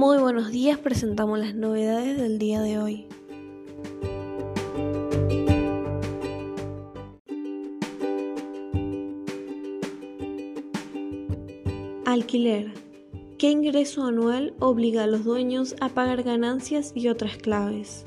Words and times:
Muy 0.00 0.16
buenos 0.16 0.50
días, 0.50 0.78
presentamos 0.78 1.38
las 1.38 1.54
novedades 1.54 2.16
del 2.16 2.38
día 2.38 2.62
de 2.62 2.78
hoy. 2.78 3.06
Alquiler. 12.06 12.72
¿Qué 13.36 13.50
ingreso 13.50 14.06
anual 14.06 14.54
obliga 14.58 15.04
a 15.04 15.06
los 15.06 15.22
dueños 15.22 15.76
a 15.82 15.90
pagar 15.90 16.22
ganancias 16.22 16.92
y 16.94 17.08
otras 17.08 17.36
claves? 17.36 18.06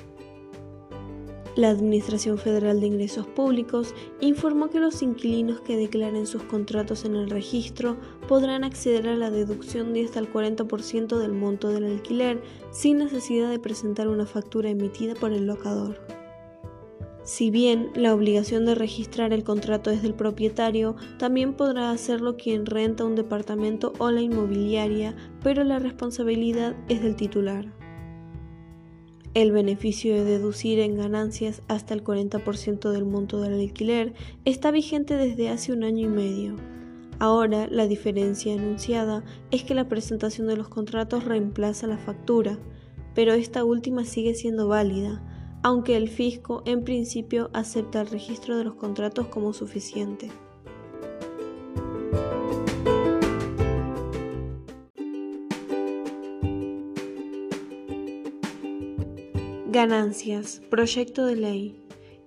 La 1.55 1.69
Administración 1.69 2.39
Federal 2.39 2.79
de 2.79 2.87
Ingresos 2.87 3.27
Públicos 3.27 3.93
informó 4.19 4.71
que 4.71 4.79
los 4.79 5.03
inquilinos 5.03 5.61
que 5.61 5.77
declaren 5.77 6.25
sus 6.25 6.41
contratos 6.41 7.05
en 7.05 7.15
el 7.15 7.29
registro 7.29 7.95
podrán 8.27 8.63
acceder 8.63 9.07
a 9.07 9.15
la 9.15 9.29
deducción 9.29 9.93
de 9.93 10.03
hasta 10.03 10.19
el 10.19 10.33
40% 10.33 11.15
del 11.19 11.33
monto 11.33 11.69
del 11.69 11.85
alquiler 11.85 12.41
sin 12.71 12.97
necesidad 12.97 13.51
de 13.51 13.59
presentar 13.59 14.07
una 14.07 14.25
factura 14.25 14.71
emitida 14.71 15.13
por 15.13 15.31
el 15.31 15.45
locador. 15.45 15.99
Si 17.23 17.51
bien 17.51 17.91
la 17.93 18.15
obligación 18.15 18.65
de 18.65 18.73
registrar 18.73 19.31
el 19.31 19.43
contrato 19.43 19.91
es 19.91 20.01
del 20.01 20.15
propietario, 20.15 20.95
también 21.19 21.53
podrá 21.53 21.91
hacerlo 21.91 22.35
quien 22.35 22.65
renta 22.65 23.05
un 23.05 23.15
departamento 23.15 23.93
o 23.99 24.09
la 24.09 24.21
inmobiliaria, 24.21 25.15
pero 25.43 25.63
la 25.63 25.77
responsabilidad 25.77 26.75
es 26.89 27.03
del 27.03 27.15
titular. 27.15 27.82
El 29.33 29.51
beneficio 29.51 30.13
de 30.13 30.23
deducir 30.23 30.77
en 30.79 30.95
ganancias 30.95 31.63
hasta 31.67 31.95
el 31.95 32.03
40% 32.03 32.91
del 32.91 33.03
monto 33.03 33.41
del 33.41 33.53
alquiler 33.53 34.13
está 34.45 34.69
vigente 34.69 35.15
desde 35.15 35.49
hace 35.49 35.73
un 35.73 35.83
año 35.83 36.05
y 36.05 36.09
medio. 36.09 36.55
Ahora, 37.17 37.65
la 37.67 37.87
diferencia 37.87 38.53
anunciada 38.53 39.23
es 39.49 39.63
que 39.63 39.73
la 39.73 39.87
presentación 39.87 40.45
de 40.45 40.55
los 40.55 40.69
contratos 40.69 41.23
reemplaza 41.23 41.87
la 41.87 41.97
factura, 41.97 42.59
pero 43.15 43.33
esta 43.33 43.63
última 43.63 44.05
sigue 44.05 44.35
siendo 44.35 44.67
válida, 44.67 45.23
aunque 45.63 45.97
el 45.97 46.09
fisco 46.09 46.61
en 46.67 46.83
principio 46.83 47.49
acepta 47.53 48.01
el 48.01 48.07
registro 48.09 48.55
de 48.55 48.65
los 48.65 48.75
contratos 48.75 49.29
como 49.29 49.53
suficiente. 49.53 50.29
Ganancias. 59.73 60.61
Proyecto 60.69 61.25
de 61.25 61.35
ley. 61.35 61.75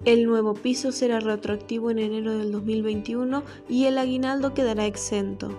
El 0.05 0.27
nuevo 0.27 0.55
piso 0.55 0.91
será 0.91 1.21
retroactivo 1.21 1.93
en 1.93 2.01
enero 2.01 2.37
del 2.37 2.51
2021 2.51 3.45
y 3.69 3.85
el 3.85 3.99
aguinaldo 3.99 4.53
quedará 4.53 4.85
exento. 4.85 5.57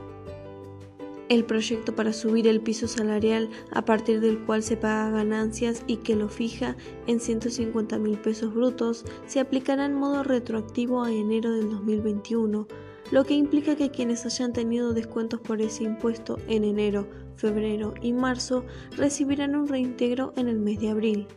El 1.29 1.45
proyecto 1.45 1.95
para 1.95 2.11
subir 2.11 2.45
el 2.45 2.59
piso 2.59 2.89
salarial 2.89 3.49
a 3.71 3.85
partir 3.85 4.19
del 4.19 4.37
cual 4.39 4.63
se 4.63 4.75
paga 4.75 5.11
ganancias 5.11 5.83
y 5.87 5.97
que 5.97 6.17
lo 6.17 6.27
fija 6.27 6.75
en 7.07 7.21
150 7.21 7.97
mil 7.99 8.17
pesos 8.17 8.53
brutos 8.53 9.05
se 9.25 9.39
aplicará 9.39 9.85
en 9.85 9.95
modo 9.95 10.23
retroactivo 10.23 11.03
a 11.03 11.13
enero 11.13 11.53
del 11.53 11.69
2021, 11.69 12.67
lo 13.11 13.23
que 13.23 13.35
implica 13.35 13.77
que 13.77 13.91
quienes 13.91 14.25
hayan 14.25 14.51
tenido 14.51 14.91
descuentos 14.91 15.39
por 15.39 15.61
ese 15.61 15.85
impuesto 15.85 16.37
en 16.49 16.65
enero, 16.65 17.07
febrero 17.37 17.93
y 18.01 18.11
marzo 18.11 18.65
recibirán 18.97 19.55
un 19.55 19.69
reintegro 19.69 20.33
en 20.35 20.49
el 20.49 20.59
mes 20.59 20.81
de 20.81 20.89
abril. 20.89 21.27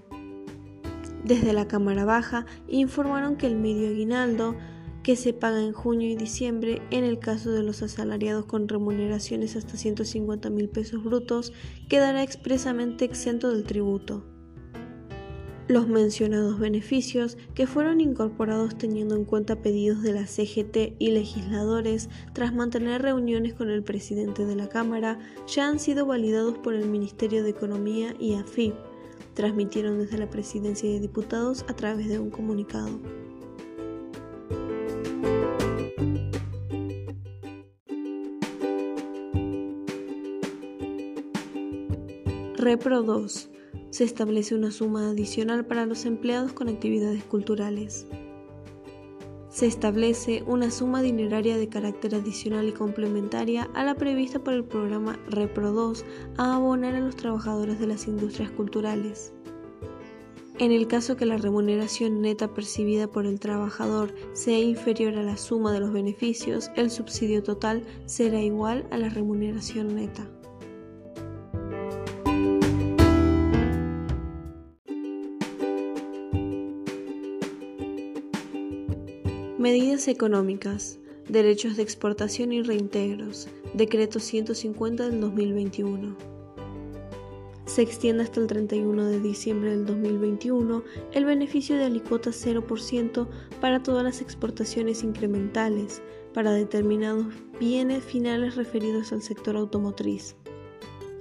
Desde 1.25 1.53
la 1.53 1.69
Cámara 1.69 2.05
Baja 2.05 2.47
informaron 2.67 3.37
que 3.37 3.47
el 3.47 3.57
medio 3.57 3.89
aguinaldo 3.89 4.57
que 5.03 5.17
se 5.17 5.33
paga 5.33 5.63
en 5.63 5.73
junio 5.73 6.11
y 6.11 6.17
diciembre 6.17 6.83
en 6.91 7.05
el 7.05 7.19
caso 7.19 7.51
de 7.51 7.63
los 7.63 7.83
asalariados 7.83 8.47
con 8.47 8.69
remuneraciones 8.69 9.57
hasta 9.57 9.77
150 9.77 10.51
mil 10.51 10.69
pesos 10.69 11.03
brutos 11.03 11.53
quedará 11.89 12.23
expresamente 12.23 13.05
exento 13.05 13.51
del 13.51 13.65
tributo. 13.65 14.25
Los 15.69 15.87
mencionados 15.87 16.59
beneficios, 16.59 17.39
que 17.55 17.69
fueron 17.69 18.01
incorporados 18.01 18.77
teniendo 18.77 19.15
en 19.15 19.25
cuenta 19.25 19.63
pedidos 19.63 20.03
de 20.03 20.13
la 20.13 20.27
CGT 20.27 20.97
y 20.99 21.13
legisladores 21.13 22.09
tras 22.33 22.53
mantener 22.53 23.03
reuniones 23.03 23.55
con 23.55 23.71
el 23.71 23.85
presidente 23.85 24.47
de 24.47 24.57
la 24.57 24.69
Cámara, 24.69 25.21
ya 25.47 25.69
han 25.69 25.79
sido 25.79 26.07
validados 26.07 26.59
por 26.59 26.75
el 26.75 26.89
Ministerio 26.89 27.45
de 27.45 27.51
Economía 27.51 28.17
y 28.19 28.35
AFIP 28.35 28.75
transmitieron 29.35 29.99
desde 29.99 30.19
la 30.19 30.31
Presidencia 30.31 30.89
de 30.89 31.01
Diputados 31.01 31.65
a 31.69 31.75
través 31.75 32.09
de 32.09 32.19
un 32.19 32.31
comunicado. 32.31 33.01
Repro 42.57 43.03
2. 43.03 43.51
Se 43.91 44.05
establece 44.05 44.55
una 44.55 44.71
suma 44.71 45.11
adicional 45.11 45.65
para 45.65 45.87
los 45.87 46.05
empleados 46.05 46.53
con 46.53 46.69
actividades 46.69 47.25
culturales 47.25 48.07
se 49.51 49.67
establece 49.67 50.45
una 50.47 50.71
suma 50.71 51.03
dineraria 51.03 51.59
de 51.59 51.69
carácter 51.69 52.15
adicional 52.15 52.69
y 52.69 52.73
complementaria 52.73 53.69
a 53.75 53.85
la 53.85 53.97
prevista 53.97 54.39
por 54.39 54.55
el 54.55 54.65
programa 54.65 55.19
Repro 55.29 55.73
2 55.73 56.05
a 56.39 56.57
abonar 56.57 56.95
a 56.95 57.01
los 57.01 57.17
trabajadores 57.17 57.81
de 57.81 57.89
las 57.89 58.07
industrias 58.07 58.51
culturales. 58.53 59.33
En 60.59 60.73
el 60.73 60.87
caso 60.87 61.17
que 61.17 61.27
la 61.27 61.39
remuneración 61.39 62.21
neta 62.21 62.53
percibida 62.53 63.07
por 63.09 63.27
el 63.27 63.41
trabajador 63.41 64.15
sea 64.35 64.59
inferior 64.59 65.17
a 65.17 65.23
la 65.23 65.37
suma 65.37 65.73
de 65.73 65.81
los 65.81 65.93
beneficios, 65.93 66.71
el 66.77 66.91
subsidio 66.91 67.43
total 67.43 67.83
será 68.05 68.41
igual 68.41 68.87
a 68.91 68.99
la 68.99 69.09
remuneración 69.09 69.97
neta. 69.97 70.29
Medidas 79.61 80.09
económicas, 80.09 80.99
derechos 81.29 81.77
de 81.77 81.83
exportación 81.83 82.51
y 82.51 82.63
reintegros, 82.63 83.47
Decreto 83.75 84.19
150 84.19 85.11
del 85.11 85.21
2021. 85.21 86.17
Se 87.67 87.83
extiende 87.83 88.23
hasta 88.23 88.41
el 88.41 88.47
31 88.47 89.05
de 89.05 89.21
diciembre 89.21 89.73
del 89.73 89.85
2021 89.85 90.83
el 91.13 91.25
beneficio 91.27 91.77
de 91.77 91.85
alicuota 91.85 92.31
0% 92.31 93.29
para 93.61 93.83
todas 93.83 94.03
las 94.03 94.23
exportaciones 94.23 95.05
incrementales 95.05 96.01
para 96.33 96.53
determinados 96.53 97.27
bienes 97.61 98.03
finales 98.03 98.57
referidos 98.57 99.13
al 99.13 99.21
sector 99.21 99.57
automotriz. 99.57 100.37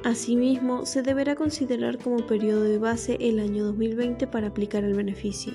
Asimismo, 0.06 0.86
se 0.86 1.02
deberá 1.02 1.36
considerar 1.36 1.98
como 1.98 2.26
periodo 2.26 2.64
de 2.64 2.78
base 2.78 3.18
el 3.20 3.38
año 3.42 3.66
2020 3.66 4.28
para 4.28 4.48
aplicar 4.48 4.86
el 4.86 4.94
beneficio. 4.94 5.52